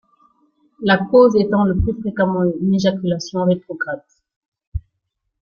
[0.81, 4.01] La cause étant le plus fréquemment une éjaculation rétrograde.